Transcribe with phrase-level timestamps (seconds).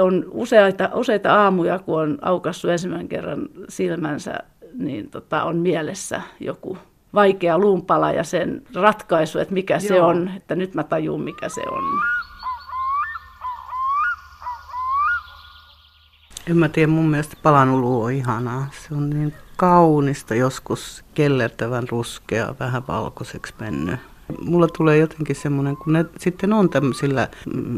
[0.00, 4.38] on useita, useita aamuja, kun on aukassut ensimmäisen kerran silmänsä,
[4.74, 6.78] niin tota, on mielessä joku
[7.14, 9.80] vaikea luunpala ja sen ratkaisu, että mikä Joo.
[9.80, 11.82] se on, että nyt mä tajun, mikä se on.
[16.50, 18.66] En mä tiedä, mun mielestä palanulu on ihanaa.
[18.72, 24.00] Se on niin kaunista, joskus kellertävän ruskea, vähän valkoiseksi mennyt.
[24.44, 27.28] Mulla tulee jotenkin semmoinen, kun ne sitten on tämmöisillä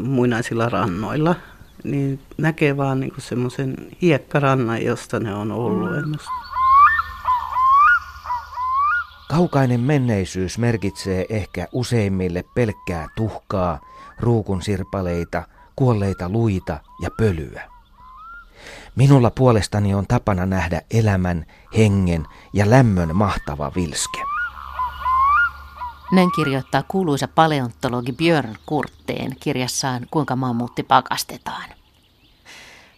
[0.03, 1.35] muinaisilla rannoilla,
[1.83, 6.21] niin näkee vaan niin semmoisen hiekkarannan, josta ne on ollut.
[9.29, 13.79] Kaukainen menneisyys merkitsee ehkä useimmille pelkkää tuhkaa,
[14.19, 15.43] ruukun sirpaleita,
[15.75, 17.69] kuolleita luita ja pölyä.
[18.95, 21.45] Minulla puolestani on tapana nähdä elämän,
[21.77, 24.19] hengen ja lämmön mahtava vilske.
[26.11, 31.69] Näin kirjoittaa kuuluisa paleontologi Björn Kurtteen kirjassaan Kuinka mammuutti pakastetaan.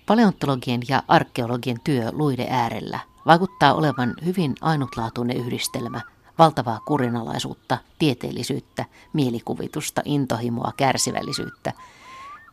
[0.05, 6.01] Paleontologien ja arkeologien työ luiden äärellä vaikuttaa olevan hyvin ainutlaatuinen yhdistelmä
[6.39, 11.73] valtavaa kurinalaisuutta, tieteellisyyttä, mielikuvitusta, intohimoa, kärsivällisyyttä,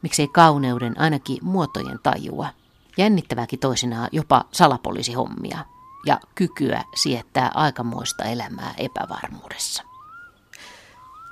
[0.03, 2.49] miksei kauneuden ainakin muotojen tajua–
[2.97, 5.59] Jännittävääkin toisinaan jopa salapoliisihommia
[6.07, 9.83] ja kykyä siettää aikamoista elämää epävarmuudessa.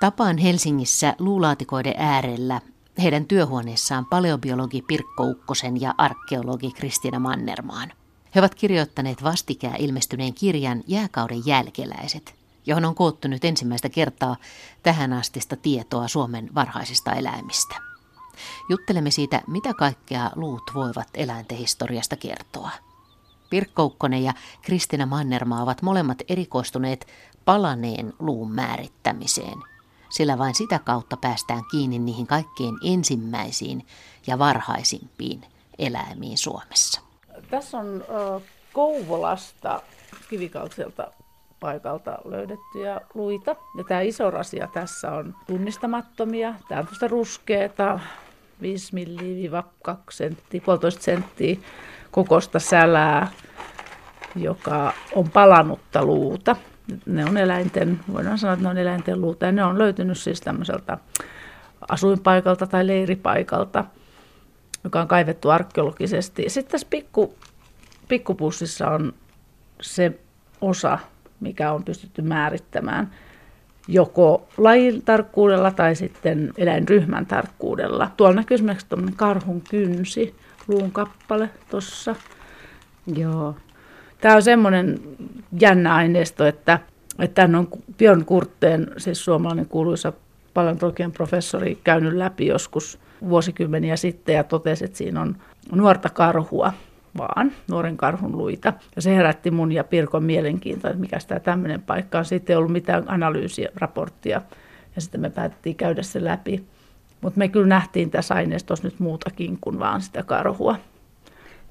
[0.01, 2.61] Tapaan Helsingissä luulaatikoiden äärellä
[3.01, 7.93] heidän työhuoneessaan paleobiologi Pirkko Ukkosen ja arkeologi Kristina Mannermaan.
[8.35, 12.35] He ovat kirjoittaneet vastikään ilmestyneen kirjan Jääkauden jälkeläiset,
[12.67, 14.37] johon on koottu nyt ensimmäistä kertaa
[14.83, 17.75] tähän astista tietoa Suomen varhaisista eläimistä.
[18.69, 22.71] Juttelemme siitä, mitä kaikkea luut voivat eläinten historiasta kertoa.
[23.51, 27.07] Pirkko Ukkonen ja Kristina Mannermaa ovat molemmat erikoistuneet
[27.45, 29.59] palaneen luun määrittämiseen,
[30.11, 33.87] sillä vain sitä kautta päästään kiinni niihin kaikkein ensimmäisiin
[34.27, 35.45] ja varhaisimpiin
[35.79, 37.01] eläimiin Suomessa.
[37.51, 38.05] Tässä on
[38.73, 39.83] Kouvolasta
[40.29, 41.11] kivikautselta
[41.61, 43.57] paikalta löydettyjä luita.
[43.79, 46.55] Ja tämä iso rasia tässä on tunnistamattomia.
[46.69, 48.01] Tämä on ruskeata,
[48.63, 51.57] 5 milliä 2 senttiä, puolitoista senttiä
[52.11, 53.31] kokosta sälää,
[54.37, 56.57] joka on palannutta luuta.
[57.07, 60.41] Ne on eläinten, voidaan sanoa, että ne on eläinten luuta ja ne on löytynyt siis
[60.41, 60.99] tämmöiseltä
[61.89, 63.85] asuinpaikalta tai leiripaikalta,
[64.85, 66.45] joka on kaivettu arkeologisesti.
[66.49, 67.35] Sitten tässä pikku,
[68.09, 69.13] pikkupussissa on
[69.81, 70.19] se
[70.61, 70.99] osa,
[71.41, 73.11] mikä on pystytty määrittämään–
[73.91, 78.11] joko lajin tarkkuudella tai sitten eläinryhmän tarkkuudella.
[78.17, 78.87] Tuolla näkyy esimerkiksi
[79.17, 80.35] karhun kynsi,
[80.69, 82.15] luun kappale tuossa.
[83.17, 83.57] Joo.
[84.21, 85.01] Tämä on semmoinen
[85.61, 86.79] jännä aineisto, että,
[87.19, 90.13] että tämän on Björn Kurtteen, siis suomalainen kuuluisa
[90.55, 92.99] paleontologian professori, käynyt läpi joskus
[93.29, 95.37] vuosikymmeniä sitten ja totesi, että siinä on
[95.73, 96.73] nuorta karhua
[97.19, 98.73] vaan nuoren karhun luita.
[98.97, 102.25] Ja se herätti mun ja Pirkon mielenkiintoa, että mikä tämä tämmöinen paikka on.
[102.25, 104.43] Sitten ei ollut mitään analyysiä, raporttia
[104.95, 106.65] ja sitten me päätettiin käydä se läpi.
[107.21, 110.77] Mutta me kyllä nähtiin tässä aineistossa nyt muutakin kuin vaan sitä karhua.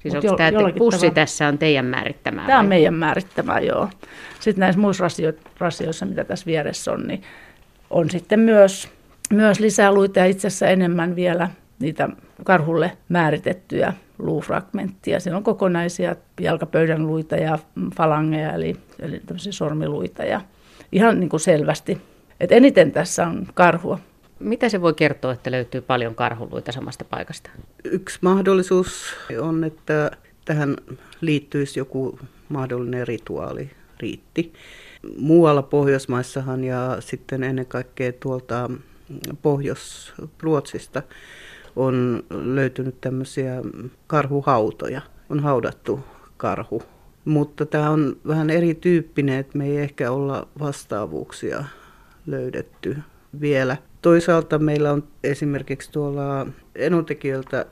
[0.02, 1.14] Siis onko tämä pussi tavalla...
[1.14, 2.46] tässä on teidän määrittämää?
[2.46, 3.88] Tämä on meidän määrittämää, joo.
[4.40, 5.04] Sitten näissä muissa
[5.58, 7.22] rasioissa, mitä tässä vieressä on, niin
[7.90, 8.88] on sitten myös,
[9.30, 12.08] myös lisää luita ja itse asiassa enemmän vielä niitä
[12.44, 15.20] karhulle määritettyjä luufragmenttia.
[15.20, 17.58] Siinä on kokonaisia jalkapöydän luita ja
[17.96, 20.40] falangeja, eli, eli sormiluita ja
[20.92, 22.00] ihan niin kuin selvästi.
[22.40, 23.98] Et eniten tässä on karhua.
[24.40, 27.50] Mitä se voi kertoa, että löytyy paljon karhuluita samasta paikasta?
[27.84, 30.10] Yksi mahdollisuus on, että
[30.44, 30.76] tähän
[31.20, 32.18] liittyisi joku
[32.48, 34.52] mahdollinen rituaali, riitti.
[35.18, 38.70] Muualla Pohjoismaissahan ja sitten ennen kaikkea tuolta
[39.42, 41.02] Pohjois-Ruotsista
[41.76, 43.62] on löytynyt tämmöisiä
[44.06, 45.00] karhuhautoja.
[45.30, 46.00] On haudattu
[46.36, 46.82] karhu.
[47.24, 51.64] Mutta tämä on vähän erityyppinen, että me ei ehkä olla vastaavuuksia
[52.26, 52.96] löydetty
[53.40, 53.76] vielä.
[54.02, 57.66] Toisaalta meillä on esimerkiksi tuolla enotekijöiltä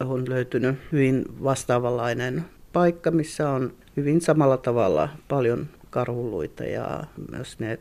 [0.00, 7.78] on löytynyt hyvin vastaavanlainen paikka, missä on hyvin samalla tavalla paljon karhuluita ja myös ne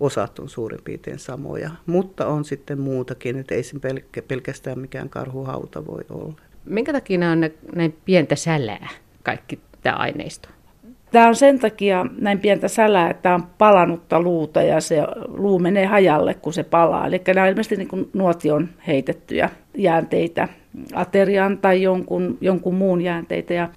[0.00, 1.70] osat on suurin piirtein samoja.
[1.86, 3.76] Mutta on sitten muutakin, että ei se
[4.28, 6.34] pelkästään mikään karhuhauta voi olla.
[6.64, 8.88] Minkä takia nämä on näin pientä sälää,
[9.22, 10.48] kaikki tämä aineisto?
[11.12, 15.86] Tämä on sen takia näin pientä sälää, että on palanutta luuta ja se luu menee
[15.86, 17.06] hajalle, kun se palaa.
[17.06, 20.48] Eli nämä on ilmeisesti niin nuotion heitettyjä jäänteitä,
[20.94, 23.54] aterian tai jonkun, jonkun muun jäänteitä.
[23.54, 23.68] Ja,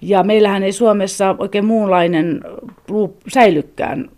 [0.00, 2.40] ja meillähän ei Suomessa oikein muunlainen
[2.88, 4.10] luu säilykään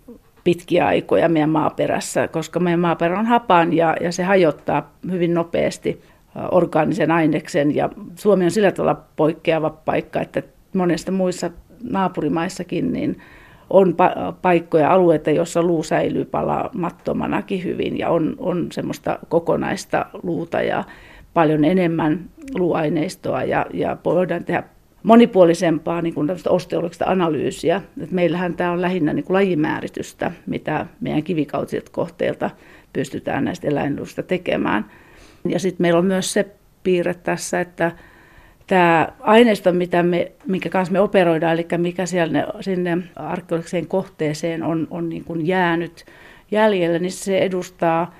[0.44, 6.03] pitkiä aikoja meidän maaperässä, koska meidän maaperä on hapan ja, ja se hajottaa hyvin nopeasti
[6.50, 7.75] orgaanisen aineksen.
[7.75, 10.43] Ja Suomi on sillä tavalla poikkeava paikka, että
[10.75, 11.50] monesta muissa
[11.82, 13.19] naapurimaissakin niin
[13.70, 20.62] on pa- paikkoja, alueita, joissa luu säilyy palaamattomanakin hyvin ja on, on semmoista kokonaista luuta
[20.62, 20.84] ja
[21.34, 22.20] paljon enemmän
[22.54, 24.62] luuaineistoa ja, ja voidaan tehdä
[25.02, 26.14] monipuolisempaa niin
[26.48, 27.82] osteologista analyysiä.
[28.02, 32.50] Et meillähän tämä on lähinnä niin kuin lajimääritystä, mitä meidän kivikautiset kohteilta
[32.92, 34.84] pystytään näistä eläinluista tekemään.
[35.48, 36.46] Ja sitten meillä on myös se
[36.82, 37.92] piirre tässä, että
[38.69, 44.87] tämä aineisto, mitä me, minkä kanssa me operoidaan, eli mikä siellä sinne arkeologiseen kohteeseen on,
[44.91, 46.05] on niin kuin jäänyt
[46.50, 48.15] jäljellä, niin se edustaa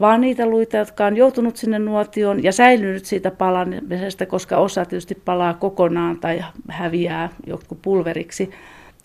[0.00, 5.14] vaan niitä luita, jotka on joutunut sinne nuotioon ja säilynyt siitä palamisesta, koska osa tietysti
[5.14, 8.50] palaa kokonaan tai häviää joku pulveriksi.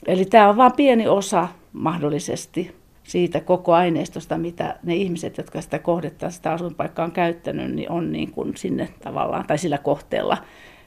[0.07, 5.79] Eli tämä on vain pieni osa mahdollisesti siitä koko aineistosta, mitä ne ihmiset, jotka sitä
[5.79, 10.37] kohdetta, sitä asuinpaikkaa on käyttänyt, niin on niin kuin sinne tavallaan tai sillä kohteella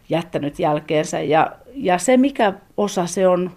[0.08, 1.20] jättänyt jälkeensä.
[1.20, 3.50] Ja, ja se, mikä osa se on,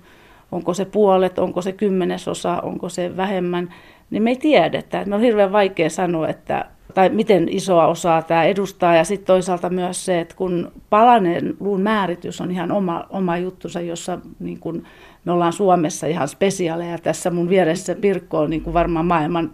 [0.51, 3.73] onko se puolet, onko se kymmenesosa, onko se vähemmän,
[4.09, 5.03] niin me ei tiedetä.
[5.05, 8.95] Me on hirveän vaikea sanoa, että, tai miten isoa osaa tämä edustaa.
[8.95, 13.81] Ja sitten toisaalta myös se, että kun palaneen luun määritys on ihan oma, oma juttunsa,
[13.81, 14.83] jossa niin kun
[15.25, 16.97] me ollaan Suomessa ihan spesiaaleja.
[16.97, 19.51] Tässä mun vieressä Pirkko on niin varmaan maailman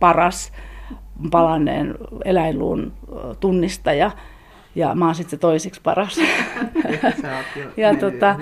[0.00, 0.52] paras
[1.30, 1.94] palanneen
[2.24, 2.92] eläinluun
[3.40, 4.10] tunnistaja.
[4.76, 6.18] Ja mä oon sitten se toisiksi paras.
[7.76, 8.36] ja, tota,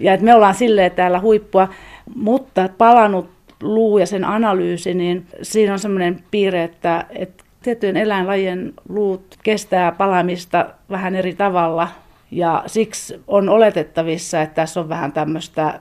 [0.00, 1.68] ja et me ollaan silleen täällä huippua.
[2.14, 3.30] Mutta palannut
[3.62, 9.92] luu ja sen analyysi, niin siinä on semmoinen piirre, että, että tiettyjen eläinlajien luut kestää
[9.92, 11.88] palamista vähän eri tavalla
[12.30, 15.80] ja siksi on oletettavissa, että tässä on vähän tämmöistä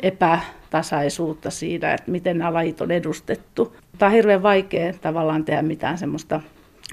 [0.00, 3.76] epätasaisuutta siinä, että miten nämä lajit on edustettu.
[3.98, 6.40] Tämä on hirveän vaikea tavallaan tehdä mitään semmoista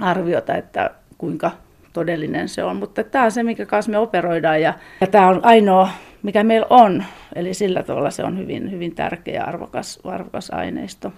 [0.02, 1.52] arviota, että kuinka
[1.96, 5.40] todellinen se on, mutta tämä on se, mikä kanssa me operoidaan ja, ja tämä on
[5.44, 5.90] ainoa,
[6.24, 7.04] mikä meillä on,
[7.36, 11.14] eli sillä tavalla se on hyvin, hyvin tärkeä arvokas, arvokas aineisto.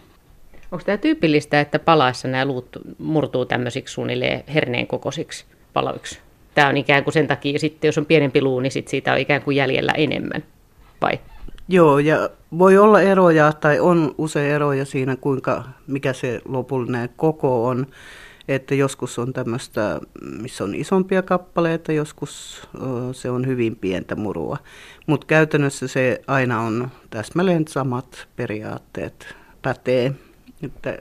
[0.71, 6.19] Onko tämä tyypillistä, että palaessa nämä luut murtuu tämmöisiksi suunnilleen herneen kokoisiksi palaviksi?
[6.56, 9.19] Tämä on ikään kuin sen takia, sitten jos on pienempi luu, niin sit siitä on
[9.19, 10.44] ikään kuin jäljellä enemmän,
[11.01, 11.19] vai?
[11.69, 17.68] Joo, ja voi olla eroja, tai on usein eroja siinä, kuinka, mikä se lopullinen koko
[17.68, 17.88] on.
[18.48, 20.00] Että joskus on tämmöistä,
[20.42, 22.68] missä on isompia kappaleita, joskus
[23.12, 24.58] se on hyvin pientä murua.
[25.08, 30.12] Mutta käytännössä se aina on täsmälleen samat periaatteet pätee.
[30.64, 30.98] Että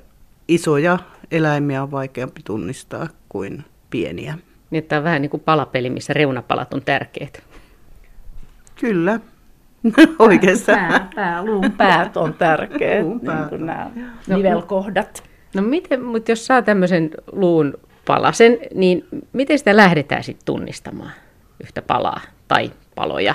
[0.48, 0.98] isoja
[1.30, 4.38] eläimiä on vaikeampi tunnistaa kuin pieniä.
[4.70, 7.42] Niin, että on vähän niin kuin palapeli, missä reunapalat on tärkeät.
[8.80, 9.20] Kyllä,
[10.18, 10.78] oikeastaan.
[10.78, 13.50] Pää, pää, luun päät on tärkeät, luun päät.
[13.50, 13.90] niin nämä
[14.28, 15.22] no, nivelkohdat.
[15.54, 17.74] No miten, mutta jos saa tämmöisen luun
[18.06, 21.12] palasen, niin miten sitä lähdetään sitten tunnistamaan,
[21.64, 23.34] yhtä palaa tai paloja?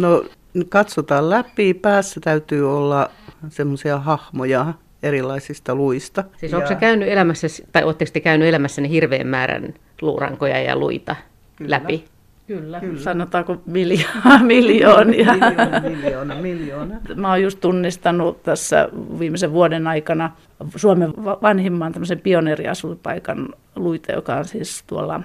[0.00, 0.24] No
[0.68, 1.74] katsotaan läpi.
[1.74, 3.10] Päässä täytyy olla
[3.48, 6.24] semmoisia hahmoja erilaisista luista.
[6.36, 11.16] Siis onko se käynyt elämässä, tai oletteko te käynyt elämässäni hirveän määrän luurankoja ja luita
[11.56, 11.76] Kyllä.
[11.76, 12.04] läpi?
[12.48, 13.00] Kyllä, Kyllä.
[13.00, 15.32] sanotaanko miljoona, miljoonia.
[15.32, 16.94] miljoona, miljoona, miljoona.
[17.16, 20.30] Mä oon just tunnistanut tässä viimeisen vuoden aikana
[20.76, 25.20] Suomen vanhimman tämmöisen pioneeriasuinpaikan luita, joka on siis tuolla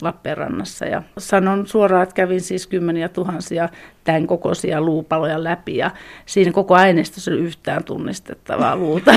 [0.00, 0.84] Lappeenrannassa.
[0.84, 3.68] Ja sanon suoraan, että kävin siis kymmeniä tuhansia
[4.04, 5.90] tämän kokoisia luupaloja läpi ja
[6.26, 9.12] siinä koko aineistossa oli yhtään tunnistettavaa luuta.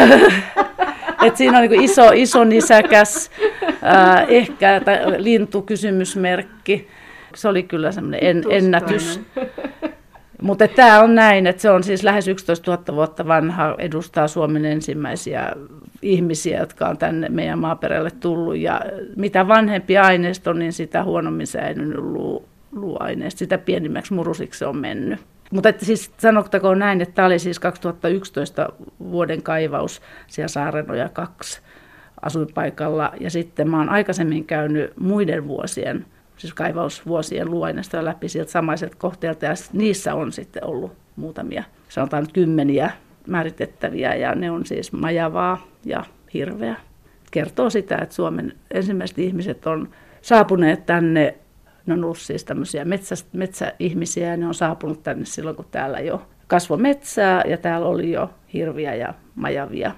[1.26, 3.32] Et siinä on niin iso, iso nisäkäs,
[3.82, 4.82] ää, ehkä
[5.18, 6.88] lintu kysymysmerkki
[7.40, 9.20] se oli kyllä semmoinen en, ennätys.
[10.42, 14.66] Mutta tämä on näin, että se on siis lähes 11 000 vuotta vanha, edustaa Suomen
[14.66, 15.54] ensimmäisiä
[16.02, 18.58] ihmisiä, jotka on tänne meidän maaperälle tullut.
[18.58, 18.82] Ja
[19.16, 25.20] mitä vanhempi aineisto, niin sitä huonommin säilynyt luu, luuaineisto, sitä pienimmäksi murusiksi se on mennyt.
[25.52, 28.70] Mutta että siis sanottakoon näin, että tämä oli siis 2011
[29.00, 31.62] vuoden kaivaus siellä Saarenoja 2
[32.22, 33.14] asuinpaikalla.
[33.20, 36.06] Ja sitten mä oon aikaisemmin käynyt muiden vuosien
[36.42, 42.92] siis kaivausvuosien luainesta läpi sieltä samaiselta kohteelta ja niissä on sitten ollut muutamia, sanotaan kymmeniä
[43.28, 46.76] määritettäviä ja ne on siis majavaa ja hirveä.
[47.32, 49.90] Kertoo sitä, että Suomen ensimmäiset ihmiset on
[50.22, 51.36] saapuneet tänne,
[51.86, 56.00] ne on ollut siis tämmöisiä metsä, metsäihmisiä ja ne on saapunut tänne silloin, kun täällä
[56.00, 59.92] jo kasvoi metsää ja täällä oli jo hirviä ja majavia.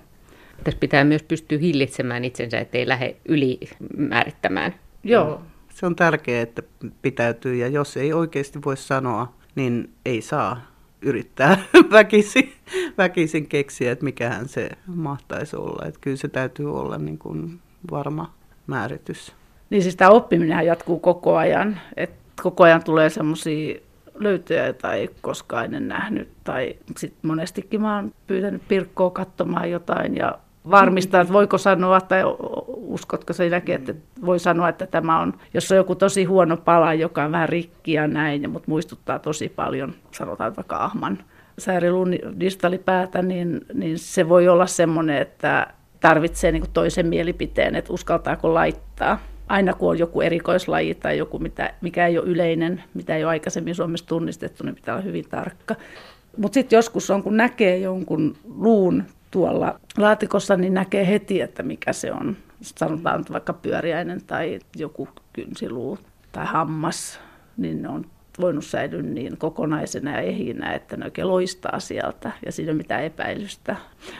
[0.63, 3.59] Tässä pitää myös pystyä hillitsemään itsensä, ettei lähde yli
[3.97, 4.73] määrittämään.
[5.03, 5.41] Joo,
[5.73, 6.63] se on tärkeää, että
[7.01, 10.61] pitäytyy ja jos ei oikeasti voi sanoa, niin ei saa
[11.01, 11.57] yrittää
[11.91, 12.53] väkisin,
[12.97, 15.87] väkisin keksiä, että mikähän se mahtaisi olla.
[15.87, 17.59] Että kyllä se täytyy olla niin kuin
[17.91, 18.33] varma
[18.67, 19.35] määritys.
[19.69, 21.79] Niin siis tämä oppiminen jatkuu koko ajan.
[21.97, 22.11] Et
[22.43, 23.79] koko ajan tulee semmoisia
[24.15, 26.29] löytöjä, joita ei koskaan ennen nähnyt.
[26.43, 30.39] Tai sitten monestikin mä oon pyytänyt Pirkkoa katsomaan jotain ja
[30.71, 32.21] varmistaa, että voiko sanoa tai
[32.93, 33.93] uskotko sinäkin, että
[34.25, 37.93] voi sanoa, että tämä on, jos on joku tosi huono pala, joka on vähän rikki
[37.93, 41.19] ja näin, mutta muistuttaa tosi paljon, sanotaan vaikka ahman
[41.57, 45.67] sääriluun distalipäätä, niin, niin se voi olla semmoinen, että
[45.99, 49.19] tarvitsee niin toisen mielipiteen, että uskaltaako laittaa.
[49.47, 53.29] Aina kun on joku erikoislaji tai joku, mitä, mikä ei ole yleinen, mitä ei ole
[53.29, 55.75] aikaisemmin Suomessa tunnistettu, niin pitää olla hyvin tarkka.
[56.37, 61.93] Mutta sitten joskus on, kun näkee jonkun luun tuolla laatikossa, niin näkee heti, että mikä
[61.93, 62.37] se on.
[62.61, 65.97] Sanotaan vaikka pyöriäinen tai joku kynsiluu
[66.31, 67.19] tai hammas,
[67.57, 68.05] niin ne on
[68.41, 72.77] voinut säilyä niin kokonaisena ja ehinä, että ne oikein loistaa sieltä ja siinä ei ole
[72.77, 73.75] mitään epäilystä.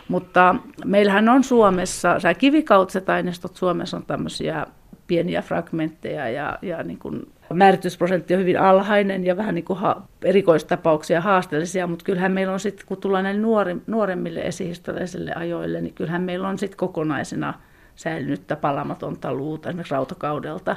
[0.08, 0.56] Mutta
[0.86, 4.66] meillähän on Suomessa, kivikautset aineistot Suomessa on tämmöisiä
[5.08, 10.02] pieniä fragmentteja ja, ja niin kuin määritysprosentti on hyvin alhainen ja vähän niin kuin ha-
[10.22, 15.94] erikoistapauksia haasteellisia, mutta kyllähän meillä on sitten, kun tullaan näille nuori, nuoremmille esihistoriallisille ajoille, niin
[15.94, 17.54] kyllähän meillä on sitten kokonaisena
[17.96, 20.76] säilynyttä palamatonta luuta, esimerkiksi rautakaudelta.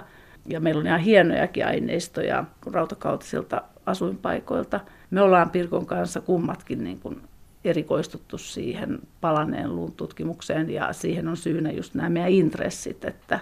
[0.49, 4.81] Ja meillä on ihan hienojakin aineistoja rautakautisilta asuinpaikoilta.
[5.11, 7.21] Me ollaan Pirkon kanssa kummatkin niin kuin
[7.65, 13.41] erikoistuttu siihen palaneen luun tutkimukseen ja siihen on syynä just nämä meidän intressit, että,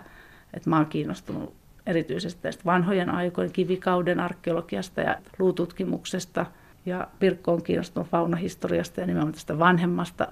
[0.54, 1.54] että mä oon kiinnostunut
[1.87, 6.47] erityisesti tästä vanhojen aikojen kivikauden arkeologiasta ja luututkimuksesta.
[6.87, 10.29] Ja Pirkko on kiinnostunut faunahistoriasta ja nimenomaan tästä vanhemmasta,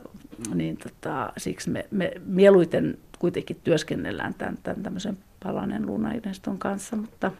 [0.54, 6.96] niin tota, siksi me, me mieluiten kuitenkin työskennellään tämän, tämän tämmöisen palaneen luunaineiston kanssa.
[6.96, 7.32] Mutta...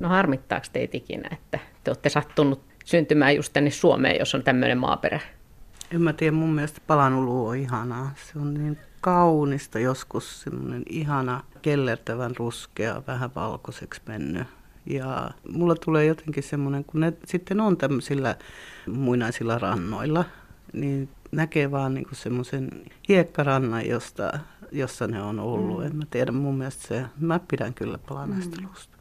[0.00, 4.78] No harmittaako teitä ikinä, että te olette sattunut syntymään just tänne Suomeen, jos on tämmöinen
[4.78, 5.20] maaperä?
[5.90, 8.10] En mä tiedä, mun mielestä palanulu on ihanaa.
[8.32, 14.46] Se on niin kaunista, joskus semmoinen ihana kellertävän ruskea, vähän valkoiseksi mennyt.
[14.86, 18.36] Ja mulla tulee jotenkin semmoinen, kun ne sitten on tämmöisillä
[18.86, 20.24] muinaisilla rannoilla,
[20.72, 22.70] niin näkee vaan niin semmoisen
[23.08, 24.38] hiekkarannan, josta,
[24.72, 25.80] jossa ne on ollut.
[25.80, 25.86] Mm.
[25.86, 28.66] En mä tiedä, mun mielestä se, mä pidän kyllä palanaista mm.
[28.66, 28.96] luusta.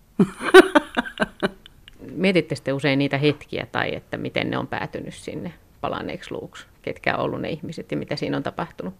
[2.15, 6.65] Mietitte sitten usein niitä hetkiä tai että miten ne on päätynyt sinne palaneeksi luuksi?
[6.89, 8.93] Ketkä on ollut ne ihmiset ja mitä siinä on tapahtunut?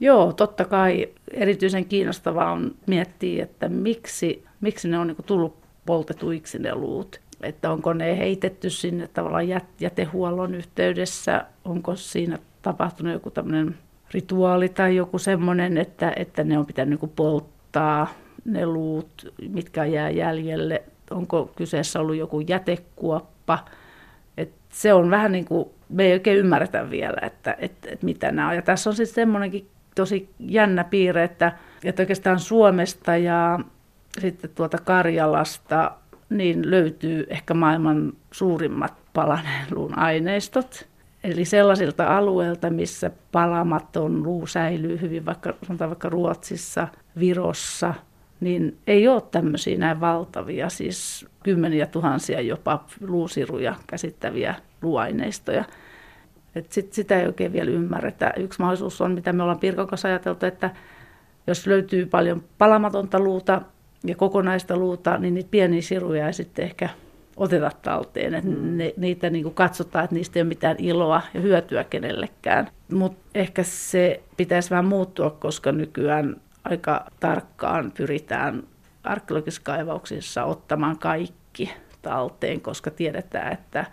[0.00, 6.58] Joo, totta kai erityisen kiinnostavaa on miettiä, että miksi, miksi ne on niin tullut poltetuiksi
[6.58, 7.20] ne luut.
[7.42, 9.48] Että onko ne heitetty sinne tavallaan
[9.80, 13.78] jätehuollon yhteydessä, onko siinä tapahtunut joku tämmöinen
[14.10, 18.08] rituaali tai joku semmoinen, että, että ne on pitänyt niin polttaa
[18.44, 20.82] ne luut, mitkä jää jäljelle.
[21.10, 23.58] Onko kyseessä ollut joku jätekuoppa.
[24.36, 28.32] Et se on vähän niin kuin, me ei oikein ymmärretä vielä, että, että, että mitä
[28.32, 28.54] nämä on.
[28.54, 31.52] Ja tässä on sitten semmoinenkin tosi jännä piirre, että,
[31.84, 33.58] että oikeastaan Suomesta ja
[34.20, 35.90] sitten tuota Karjalasta
[36.30, 39.66] niin löytyy ehkä maailman suurimmat palaneen
[39.96, 40.88] aineistot.
[41.24, 46.88] Eli sellaisilta alueilta, missä palamaton luu säilyy hyvin, vaikka, sanotaan vaikka Ruotsissa,
[47.18, 47.94] Virossa,
[48.40, 55.64] niin ei ole tämmöisiä näin valtavia, siis kymmeniä tuhansia jopa luusiruja käsittäviä luuaineistoja.
[56.54, 58.32] Et sit, sitä ei oikein vielä ymmärretä.
[58.36, 60.70] Yksi mahdollisuus on, mitä me ollaan Pirkon kanssa ajateltu, että
[61.46, 63.62] jos löytyy paljon palamatonta luuta
[64.04, 66.88] ja kokonaista luuta, niin niitä pieniä siruja ei sitten ehkä
[67.36, 68.34] oteta talteen.
[68.34, 68.76] Et mm.
[68.76, 72.68] ne, niitä niin katsotaan, että niistä ei ole mitään iloa ja hyötyä kenellekään.
[72.92, 76.36] Mutta ehkä se pitäisi vähän muuttua, koska nykyään
[76.70, 78.62] aika tarkkaan pyritään
[79.04, 83.84] arkeologisissa kaivauksissa ottamaan kaikki talteen, koska tiedetään, että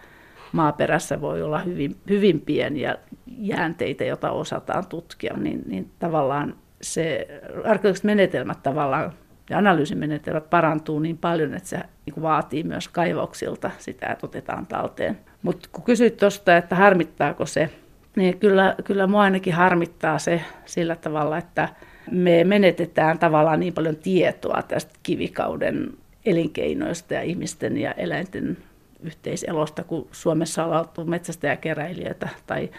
[0.51, 2.95] maaperässä voi olla hyvin, hyvin pieniä
[3.37, 7.27] jäänteitä, joita osataan tutkia, niin, niin tavallaan se
[7.65, 9.13] arkeologiset menetelmät tavallaan
[9.49, 15.19] ja analyysimenetelmät parantuu niin paljon, että se niin vaatii myös kaivauksilta sitä, että otetaan talteen.
[15.41, 17.69] Mutta kun kysyt tuosta, että harmittaako se,
[18.15, 21.69] niin kyllä, kyllä mua ainakin harmittaa se sillä tavalla, että
[22.11, 25.89] me menetetään tavallaan niin paljon tietoa tästä kivikauden
[26.25, 28.57] elinkeinoista ja ihmisten ja eläinten
[29.03, 32.69] yhteiselosta, kun Suomessa on oltu metsästäjäkeräilijöitä tai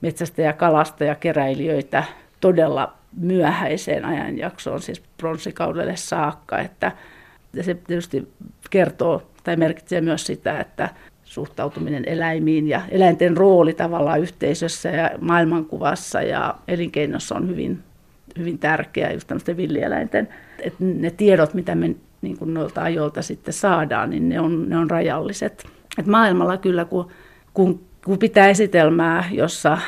[0.00, 2.04] metsästäjäkalastajakeräilijöitä
[2.40, 6.92] todella myöhäiseen ajanjaksoon, siis pronssikaudelle saakka, että
[7.60, 8.28] se tietysti
[8.70, 10.88] kertoo tai merkitsee myös sitä, että
[11.24, 17.82] suhtautuminen eläimiin ja eläinten rooli tavallaan yhteisössä ja maailmankuvassa ja elinkeinossa on hyvin,
[18.38, 20.28] hyvin tärkeä, just tämmöisten villieläinten.
[20.58, 24.78] Että ne tiedot, mitä me niin kuin noilta ajoilta sitten saadaan, niin ne on, ne
[24.78, 25.66] on rajalliset.
[25.98, 27.10] Et maailmalla kyllä, kun,
[27.54, 29.78] kun, kun pitää esitelmää, jossa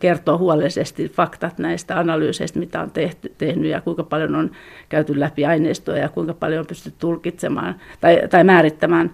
[0.00, 4.50] kertoo huolellisesti faktat näistä analyyseistä, mitä on tehty, tehnyt ja kuinka paljon on
[4.88, 9.10] käyty läpi aineistoa ja kuinka paljon on pystytty tulkitsemaan tai, tai määrittämään,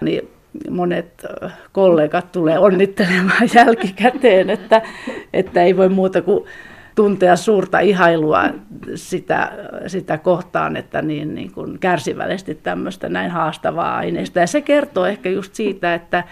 [0.00, 0.28] niin
[0.70, 1.26] monet
[1.72, 4.82] kollegat tulee onnittelemaan jälkikäteen, että,
[5.32, 6.44] että ei voi muuta kuin
[6.94, 8.44] tuntea suurta ihailua
[8.94, 9.52] sitä,
[9.86, 14.40] sitä kohtaan, että niin, niin kuin kärsivällisesti tämmöistä näin haastavaa aineista.
[14.40, 16.24] Ja se kertoo ehkä just siitä, että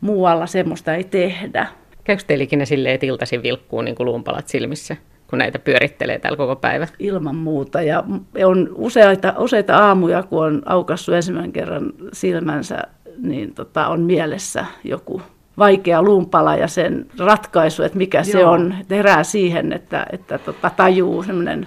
[0.00, 1.66] muualla semmoista ei tehdä.
[2.04, 4.96] Käykö teillä ikinä silleen, että iltaisin vilkkuu niin kuin luumpalat silmissä?
[5.32, 6.86] kun näitä pyörittelee täällä koko päivä?
[6.98, 7.82] Ilman muuta.
[7.82, 8.04] Ja
[8.44, 12.78] on useita, useita aamuja, kun on aukassut ensimmäisen kerran silmänsä,
[13.18, 15.22] niin tota, on mielessä joku
[15.58, 18.24] vaikea luumpala ja sen ratkaisu, että mikä Joo.
[18.24, 18.74] se on.
[18.80, 21.66] Että herää siihen, että, että tota, tajuu semmoinen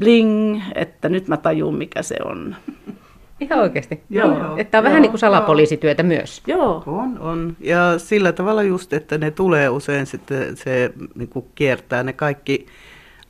[0.00, 2.56] bling, että nyt mä tajuun, mikä se on.
[3.40, 4.02] Ihan oikeasti?
[4.10, 4.56] Joo.
[4.56, 6.08] Että on joo, vähän niin kuin salapoliisityötä joo.
[6.08, 6.42] myös.
[6.46, 6.82] Joo.
[6.86, 7.56] On, on.
[7.60, 12.66] Ja sillä tavalla just, että ne tulee usein sitten, se niin kuin kiertää ne kaikki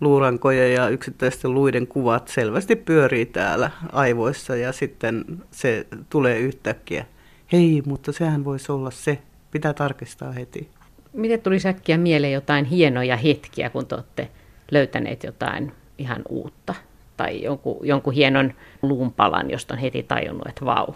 [0.00, 7.06] luurankojen ja yksittäisten luiden kuvat selvästi pyörii täällä aivoissa ja sitten se tulee yhtäkkiä.
[7.52, 9.18] Hei, mutta sehän voisi olla se.
[9.52, 10.70] Pitää tarkistaa heti.
[11.12, 14.30] Miten tuli säkkiä mieleen jotain hienoja hetkiä, kun te olette
[14.70, 16.74] löytäneet jotain ihan uutta?
[17.16, 20.94] Tai jonkun, jonkun hienon luunpalan, josta on heti tajunnut, että vau.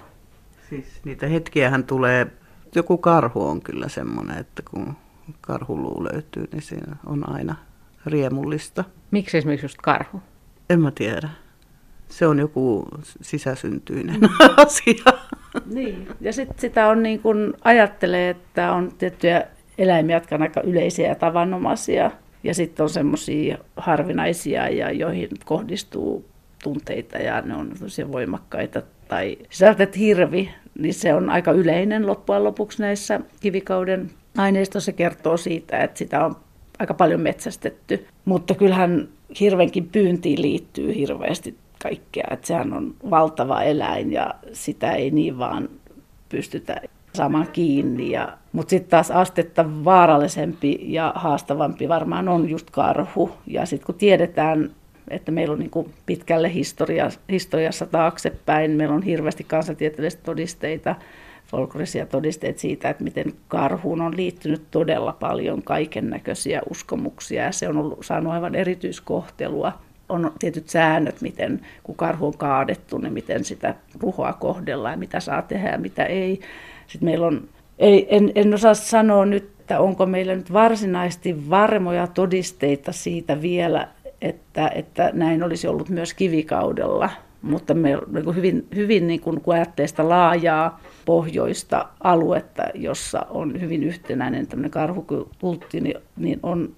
[0.68, 2.26] Siis niitä hetkiähän tulee,
[2.74, 4.96] joku karhu on kyllä semmoinen, että kun
[5.40, 7.54] karhuluu löytyy, niin siinä on aina
[8.06, 8.84] riemullista.
[9.10, 10.22] Miksi esimerkiksi just karhu?
[10.70, 11.28] En mä tiedä.
[12.08, 12.84] Se on joku
[13.20, 14.20] sisäsyntyinen
[14.66, 15.04] asia.
[15.66, 19.46] Niin, ja sitten sitä on niin kun ajattelee, että on tiettyjä
[19.78, 22.10] eläimiä, jotka on aika yleisiä ja tavanomaisia,
[22.44, 26.24] ja sitten on semmoisia harvinaisia, ja joihin kohdistuu
[26.62, 28.82] tunteita, ja ne on tosi voimakkaita.
[29.08, 34.92] Tai sisältet hirvi, niin se on aika yleinen loppujen lopuksi näissä kivikauden aineistossa.
[34.92, 36.36] Kertoo siitä, että sitä on
[36.78, 38.06] aika paljon metsästetty.
[38.24, 39.08] Mutta kyllähän
[39.40, 42.26] hirvenkin pyyntiin liittyy hirveästi kaikkea.
[42.30, 45.68] Että sehän on valtava eläin ja sitä ei niin vaan
[46.28, 46.80] pystytä
[47.12, 48.10] saamaan kiinni.
[48.10, 53.30] Ja, mutta sitten taas astetta vaarallisempi ja haastavampi varmaan on just karhu.
[53.46, 54.70] Ja sitten kun tiedetään,
[55.08, 60.94] että meillä on niin pitkälle historia, historiassa taaksepäin, meillä on hirveästi kansantieteellisiä todisteita,
[61.46, 67.68] folklorisia todisteita siitä, että miten karhuun on liittynyt todella paljon kaiken näköisiä uskomuksia ja se
[67.68, 69.72] on ollut, saanut aivan erityiskohtelua
[70.08, 75.42] on tietyt säännöt, miten kun karhu on kaadettu, niin miten sitä ruhoa kohdellaan mitä saa
[75.42, 76.40] tehdä ja mitä ei.
[76.86, 82.06] Sitten meillä on, ei, en, en osaa sanoa nyt, että onko meillä nyt varsinaisesti varmoja
[82.06, 83.88] todisteita siitä vielä,
[84.20, 87.10] että, että näin olisi ollut myös kivikaudella.
[87.42, 93.60] Mutta me niin hyvin, hyvin niin kuin, kun ajattelee sitä laajaa pohjoista aluetta, jossa on
[93.60, 96.70] hyvin yhtenäinen karhukultti, niin, niin on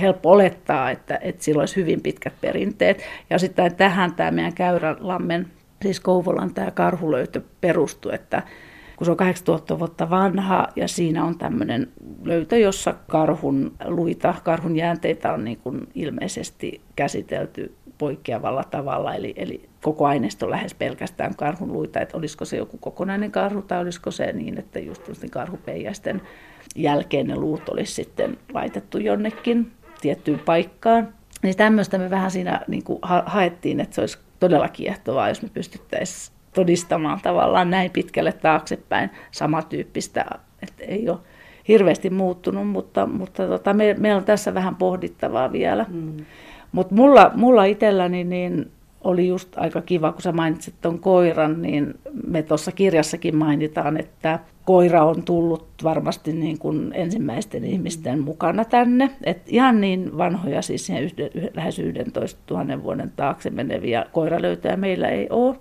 [0.00, 3.02] helppo olettaa, että, että sillä olisi hyvin pitkät perinteet.
[3.30, 5.46] Ja sitten tähän tämä meidän Käyrälammen,
[5.82, 8.42] siis Kouvolan tämä karhulöytö perustuu, että
[8.96, 11.88] kun se on 8000 vuotta vanha ja siinä on tämmöinen
[12.22, 19.68] löytö, jossa karhun luita, karhun jäänteitä on niin kuin ilmeisesti käsitelty poikkeavalla tavalla, eli, eli
[19.82, 24.32] koko aineisto lähes pelkästään karhun luita, että olisiko se joku kokonainen karhu tai olisiko se
[24.32, 26.22] niin, että just karhupeijäisten
[26.76, 31.08] jälkeen ne luut olisi sitten laitettu jonnekin tiettyyn paikkaan.
[31.42, 35.48] Niin tämmöistä me vähän siinä niin kuin haettiin, että se olisi todella kiehtovaa, jos me
[35.54, 40.24] pystyttäisiin todistamaan tavallaan näin pitkälle taaksepäin samantyyppistä,
[40.62, 41.18] että ei ole
[41.68, 45.86] hirveästi muuttunut, mutta, mutta tota, me, meillä on tässä vähän pohdittavaa vielä.
[45.88, 46.16] Mm.
[46.72, 48.70] Mutta mulla, mulla itselläni niin
[49.04, 51.94] oli just aika kiva, kun sä mainitsit tuon koiran, niin
[52.26, 59.10] me tuossa kirjassakin mainitaan, että koira on tullut varmasti niin kuin ensimmäisten ihmisten mukana tänne.
[59.24, 65.26] Et ihan niin vanhoja, siis yhden, lähes 11 000 vuoden taakse meneviä koiralöytöjä meillä ei
[65.30, 65.56] ole.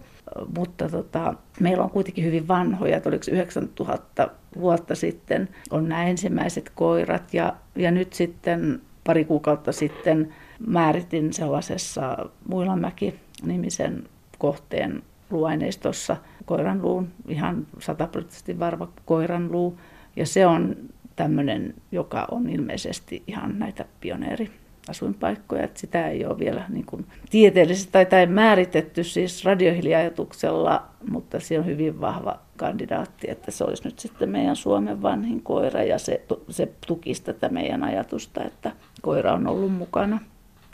[0.58, 6.72] Mutta tota, meillä on kuitenkin hyvin vanhoja, että oliko 9000 vuotta sitten on nämä ensimmäiset
[6.76, 7.34] koirat.
[7.34, 10.34] Ja, ja nyt sitten pari kuukautta sitten
[10.67, 14.04] määritin sellaisessa Muilamäki-nimisen
[14.38, 19.80] kohteen luaineistossa koiranluun, ihan sataprosenttisesti varva koiranluu.
[20.15, 20.76] Ja se on
[21.15, 24.52] tämmöinen, joka on ilmeisesti ihan näitä pioneeri
[24.89, 31.39] asuinpaikkoja, että sitä ei ole vielä niin kuin tieteellisesti tai, tai määritetty siis radiohiliajatuksella, mutta
[31.39, 36.00] se on hyvin vahva kandidaatti, että se olisi nyt sitten meidän Suomen vanhin koira ja
[36.00, 40.20] se, se tukisi tätä meidän ajatusta, että koira on ollut mukana.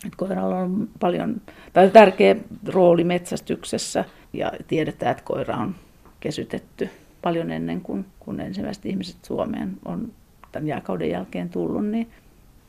[0.05, 1.41] Että koiralla on paljon,
[1.73, 2.35] tai tärkeä
[2.67, 5.75] rooli metsästyksessä ja tiedetään, että koira on
[6.19, 6.89] kesytetty
[7.21, 10.11] paljon ennen kuin kun ensimmäiset ihmiset Suomeen on
[10.51, 12.07] tämän jääkauden jälkeen tullut, niin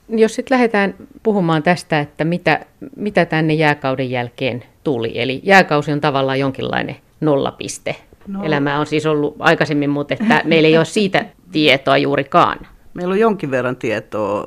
[0.08, 2.66] Jos sitten lähdetään puhumaan tästä, että mitä,
[2.96, 5.20] mitä tänne jääkauden jälkeen tuli.
[5.20, 7.96] Eli jääkausi on tavallaan jonkinlainen nollapiste.
[8.28, 8.44] No.
[8.44, 12.66] Elämä on siis ollut aikaisemmin, mutta että meillä ei ole siitä tietoa juurikaan.
[12.94, 14.44] Meillä on jonkin verran tietoa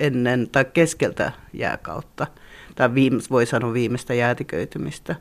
[0.00, 2.26] ennen tai keskeltä jääkautta,
[2.74, 5.16] tai viime, voi sanoa viimeistä jäätiköitymistä,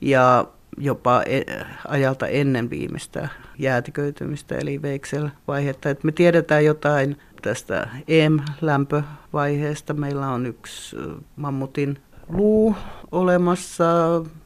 [0.00, 0.44] ja
[0.78, 1.42] jopa e,
[1.88, 5.90] ajalta ennen viimeistä jäätiköitymistä, eli Veiksel-vaihetta.
[5.90, 9.94] Et me tiedetään jotain tästä EM-lämpövaiheesta.
[9.94, 10.96] Meillä on yksi
[11.36, 12.76] mammutin luu
[13.12, 13.84] olemassa,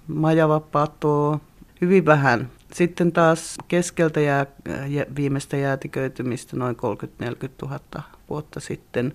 [0.07, 1.41] majava pato,
[1.81, 2.51] hyvin vähän.
[2.73, 4.47] Sitten taas keskeltä jää,
[5.17, 6.77] viimeistä jäätiköitymistä noin
[7.25, 7.81] 30-40 000
[8.31, 9.15] vuotta sitten.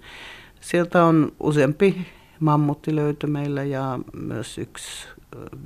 [0.61, 2.07] Sieltä on useampi
[2.39, 5.07] mammutti löyty meillä ja myös yksi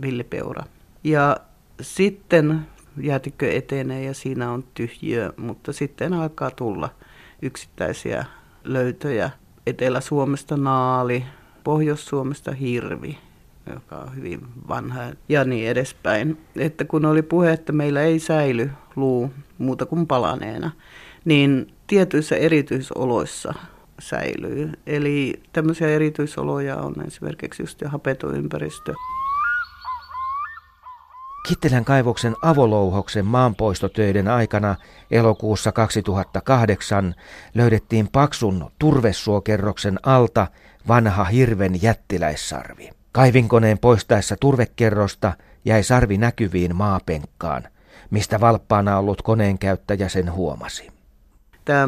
[0.02, 0.64] villipeura.
[1.04, 1.38] Ja
[1.82, 2.68] sitten
[2.98, 6.90] jäätikö etenee ja siinä on tyhjiö, mutta sitten alkaa tulla
[7.42, 8.26] yksittäisiä
[8.64, 9.30] löytöjä.
[9.68, 11.26] Etelä-Suomesta naali,
[11.64, 13.18] Pohjois-Suomesta hirvi,
[13.74, 16.38] joka on hyvin vanha ja niin edespäin.
[16.56, 20.72] Että kun oli puhe, että meillä ei säily luu muuta kuin palaneena,
[21.26, 23.54] niin tietyissä erityisoloissa
[24.00, 24.72] säilyy.
[24.88, 28.94] Eli tämmöisiä erityisoloja on esimerkiksi just hapetoympäristö.
[31.48, 34.76] Kittilän kaivoksen avolouhoksen maanpoistotöiden aikana
[35.12, 37.16] elokuussa 2008
[37.54, 40.48] löydettiin paksun turvesuokerroksen alta
[40.88, 42.90] vanha hirven jättiläissarvi.
[43.16, 45.34] Kaivinkoneen poistaessa turvekerrosta
[45.66, 47.64] jäi sarvi näkyviin maapenkkaan,
[48.10, 50.92] mistä valppaana ollut koneen käyttäjä sen huomasi.
[51.66, 51.88] Tämä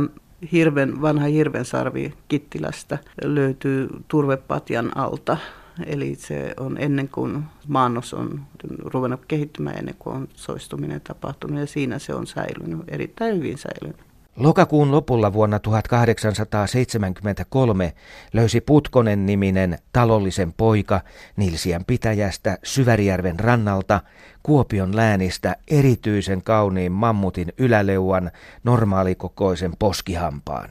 [0.52, 5.38] hirven, vanha hirvensarvi Kittilästä löytyy turvepatjan alta.
[5.86, 8.42] Eli se on ennen kuin maannos on
[8.80, 14.07] ruvennut kehittymään, ennen kuin on soistuminen tapahtunut, ja siinä se on säilynyt, erittäin hyvin säilynyt.
[14.38, 17.94] Lokakuun lopulla vuonna 1873
[18.34, 21.02] löysi Putkonen niminen talollisen poika
[21.36, 24.02] Nilsiän pitäjästä Syvärijärven rannalta
[24.44, 28.32] Kuopion läänistä erityisen kauniin mammutin yläleuan
[28.64, 30.70] normaalikokoisen poskihampaan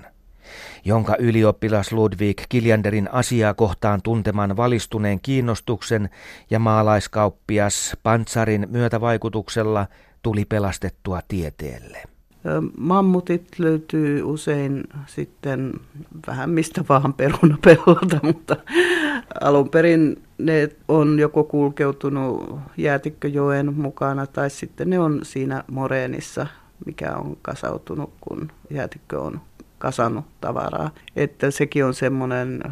[0.84, 6.10] jonka ylioppilas Ludwig Kiljanderin asiaa kohtaan tunteman valistuneen kiinnostuksen
[6.50, 9.86] ja maalaiskauppias Pantsarin myötävaikutuksella
[10.22, 12.15] tuli pelastettua tieteelle.
[12.78, 15.72] Mammutit löytyy usein sitten
[16.26, 18.56] vähän mistä vaan perunapellolta, mutta
[19.40, 26.46] alun perin ne on joko kulkeutunut Jäätikköjoen mukana tai sitten ne on siinä moreenissa,
[26.86, 29.40] mikä on kasautunut, kun jäätikkö on
[29.78, 30.90] kasannut tavaraa.
[31.16, 32.62] Että sekin on semmoinen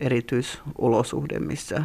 [0.00, 1.84] erityisolosuhde, missä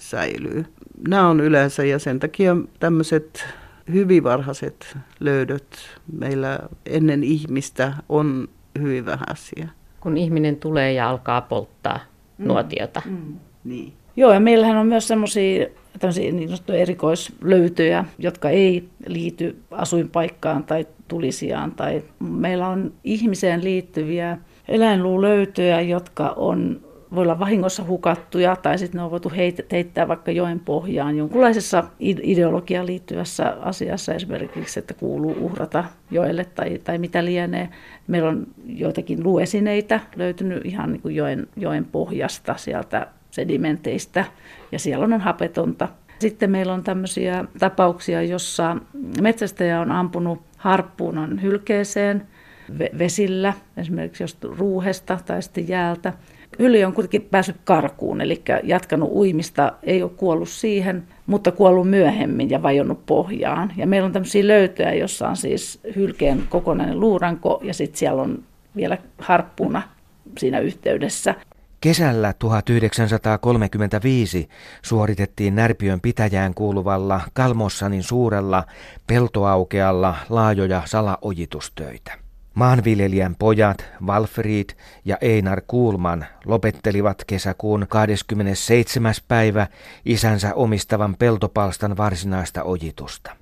[0.00, 0.64] säilyy.
[1.08, 3.44] Nämä on yleensä ja sen takia tämmöiset
[3.92, 5.66] hyvin varhaiset löydöt
[6.12, 9.68] meillä ennen ihmistä on hyvin vähäisiä.
[10.00, 12.00] Kun ihminen tulee ja alkaa polttaa
[12.38, 12.48] mm.
[12.48, 13.02] nuotiota.
[13.04, 13.34] Mm.
[13.64, 13.92] Niin.
[14.16, 15.66] Joo, ja meillähän on myös semmoisia
[16.14, 21.72] niin erikoislöytöjä, jotka ei liity asuinpaikkaan tai tulisijaan.
[21.72, 26.80] Tai meillä on ihmiseen liittyviä eläinluulöytöjä, jotka on
[27.14, 29.32] voi olla vahingossa hukattuja tai sitten ne on voitu
[29.72, 36.98] heittää vaikka joen pohjaan jonkunlaisessa ideologiaan liittyvässä asiassa esimerkiksi, että kuuluu uhrata joelle tai, tai
[36.98, 37.68] mitä lienee.
[38.06, 44.24] Meillä on joitakin luesineitä löytynyt ihan niin kuin joen, joen pohjasta sieltä sedimenteistä
[44.72, 45.88] ja siellä on hapetonta.
[46.18, 48.76] Sitten meillä on tämmöisiä tapauksia, jossa
[49.22, 52.26] metsästäjä on ampunut harppuunan hylkeeseen
[52.98, 56.12] vesillä, esimerkiksi jos ruuhesta tai sitten jäältä–
[56.58, 62.50] Yli on kuitenkin päässyt karkuun, eli jatkanut uimista, ei ole kuollut siihen, mutta kuollut myöhemmin
[62.50, 63.72] ja vajonnut pohjaan.
[63.76, 68.42] Ja meillä on tämmöisiä löytöjä, jossa on siis hylkeen kokonainen luuranko ja sitten siellä on
[68.76, 69.82] vielä harppuna
[70.38, 71.34] siinä yhteydessä.
[71.80, 74.48] Kesällä 1935
[74.82, 78.64] suoritettiin Närpiön pitäjään kuuluvalla Kalmossanin suurella
[79.06, 82.25] peltoaukealla laajoja salaojitustöitä.
[82.56, 84.70] Maanviljelijän pojat Walfried
[85.04, 89.14] ja Einar Kuulman lopettelivat kesäkuun 27.
[89.28, 89.66] päivä
[90.04, 93.36] isänsä omistavan peltopalstan varsinaista ojitusta.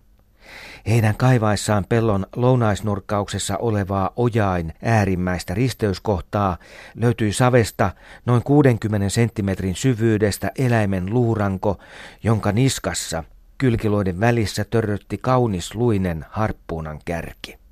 [0.87, 6.57] Heidän kaivaissaan pellon lounaisnurkkauksessa olevaa ojain äärimmäistä risteyskohtaa
[6.95, 7.91] löytyi savesta
[8.27, 11.79] noin 60 senttimetrin syvyydestä eläimen luuranko,
[12.23, 13.25] jonka niskassa
[13.59, 17.64] kylkiloiden välissä törrötti kaunis luinen harppuunan kärki.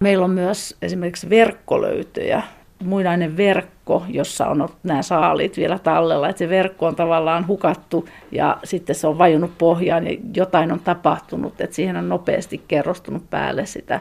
[0.00, 2.42] Meillä on myös esimerkiksi verkkolöytöjä,
[2.84, 8.58] muinainen verkko, jossa on nämä saalit vielä tallella, että se verkko on tavallaan hukattu ja
[8.64, 13.66] sitten se on vajunut pohjaan ja jotain on tapahtunut, että siihen on nopeasti kerrostunut päälle
[13.66, 14.00] sitä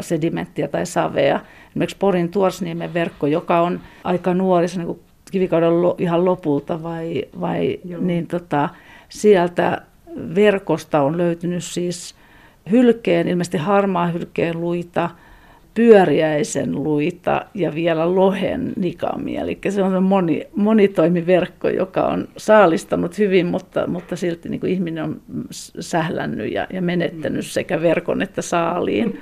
[0.00, 1.40] sedimenttiä tai savea.
[1.68, 6.82] Esimerkiksi Porin Tuorsniemen verkko, joka on aika nuori, se on niin kivikauden lo, ihan lopulta,
[6.82, 8.68] vai, vai niin tota,
[9.08, 9.82] sieltä
[10.34, 12.14] verkosta on löytynyt siis
[12.70, 15.10] hylkeen, ilmeisesti harmaa hylkeen luita,
[15.74, 19.40] pyöriäisen luita ja vielä lohen nikamia.
[19.40, 25.04] Eli se on moni, monitoimiverkko, joka on saalistanut hyvin, mutta, mutta silti niin kuin ihminen
[25.04, 25.20] on
[25.80, 29.20] sählännyt ja, ja menettänyt sekä verkon että saaliin.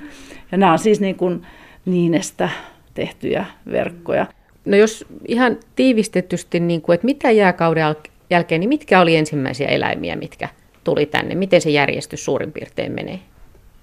[0.51, 1.41] Ja nämä on siis niin kuin
[1.85, 2.49] niinestä
[2.93, 4.25] tehtyjä verkkoja.
[4.65, 7.95] No jos ihan tiivistetysti, niin kuin, että mitä jääkauden
[8.29, 10.49] jälkeen, niin mitkä oli ensimmäisiä eläimiä, mitkä
[10.83, 11.35] tuli tänne?
[11.35, 13.19] Miten se järjestys suurin piirtein menee?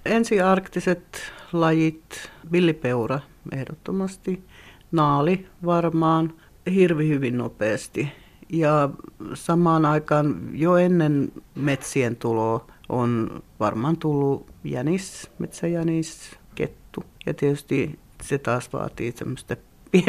[0.05, 3.21] Ensiarktiset lajit, villipeura
[3.53, 4.45] ehdottomasti,
[4.93, 6.35] naali varmaan,
[6.75, 8.13] hirvi hyvin nopeasti.
[8.49, 8.91] Ja
[9.35, 17.05] samaan aikaan jo ennen metsien tuloa on varmaan tullut jänis, metsäjänis, kettu.
[17.27, 19.57] Ja tietysti se taas vaatii semmoista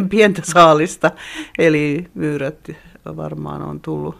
[0.10, 1.12] pientä saalista,
[1.58, 2.70] eli myyrät
[3.16, 4.18] varmaan on tullut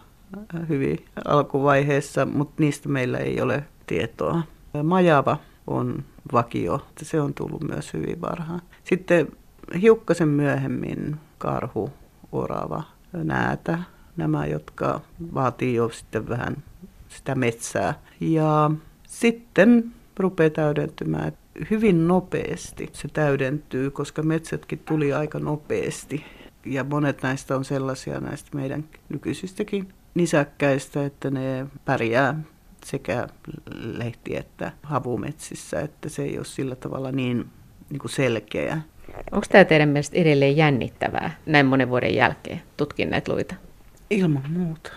[0.68, 4.42] hyvin alkuvaiheessa, mutta niistä meillä ei ole tietoa.
[4.82, 5.36] Majava
[5.70, 8.62] on vakio, se on tullut myös hyvin varhaan.
[8.84, 9.28] Sitten
[9.80, 11.90] hiukkasen myöhemmin karhu,
[12.32, 13.78] orava, näätä,
[14.16, 15.00] nämä, jotka
[15.34, 16.56] vaatii jo sitten vähän
[17.08, 17.94] sitä metsää.
[18.20, 18.70] Ja
[19.06, 21.32] sitten rupeaa täydentymään
[21.70, 22.88] hyvin nopeasti.
[22.92, 26.24] Se täydentyy, koska metsätkin tuli aika nopeasti.
[26.64, 32.34] Ja monet näistä on sellaisia näistä meidän nykyisistäkin nisäkkäistä, että ne pärjää
[32.84, 33.26] sekä
[33.74, 37.46] lehti- että havumetsissä, että se ei ole sillä tavalla niin,
[37.90, 38.78] niin kuin selkeä.
[39.32, 43.54] Onko tämä teidän mielestä edelleen jännittävää näin monen vuoden jälkeen tutkin näitä luita?
[44.10, 44.92] Ilman muuta.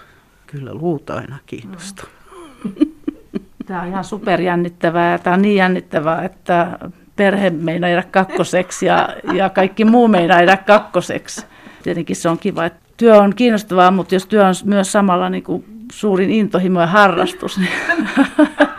[0.48, 2.06] Kyllä luuta aina kiinnostaa.
[3.66, 5.18] Tämä on ihan superjännittävää.
[5.18, 6.80] Tämä on niin jännittävää, että
[7.16, 11.46] perhe meinaa jäädä kakkoseksi ja, ja kaikki muu meinaa jäädä kakkoseksi.
[11.84, 15.44] Tietenkin se on kiva, että työ on kiinnostavaa, mutta jos työ on myös samalla niin
[15.44, 17.60] kuin suurin intohimo ja harrastus,